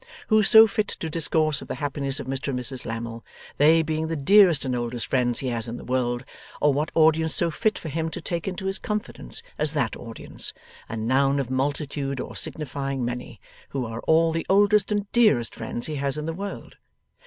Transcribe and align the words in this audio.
Who 0.29 0.41
so 0.41 0.65
fit 0.65 0.87
to 0.87 1.11
discourse 1.11 1.61
of 1.61 1.67
the 1.67 1.75
happiness 1.75 2.19
of 2.19 2.25
Mr 2.25 2.47
and 2.47 2.57
Mrs 2.57 2.85
Lammle, 2.87 3.23
they 3.57 3.83
being 3.83 4.07
the 4.07 4.15
dearest 4.15 4.65
and 4.65 4.75
oldest 4.75 5.05
friends 5.05 5.41
he 5.41 5.49
has 5.49 5.67
in 5.67 5.77
the 5.77 5.83
world; 5.85 6.23
or 6.59 6.73
what 6.73 6.89
audience 6.95 7.35
so 7.35 7.51
fit 7.51 7.77
for 7.77 7.87
him 7.89 8.09
to 8.09 8.19
take 8.19 8.47
into 8.47 8.65
his 8.65 8.79
confidence 8.79 9.43
as 9.59 9.73
that 9.73 9.95
audience, 9.95 10.53
a 10.89 10.97
noun 10.97 11.39
of 11.39 11.51
multitude 11.51 12.19
or 12.19 12.35
signifying 12.35 13.05
many, 13.05 13.39
who 13.69 13.85
are 13.85 13.99
all 14.07 14.31
the 14.31 14.47
oldest 14.49 14.91
and 14.91 15.05
dearest 15.11 15.53
friends 15.53 15.85
he 15.85 15.97
has 15.97 16.17
in 16.17 16.25
the 16.25 16.33
world? 16.33 16.77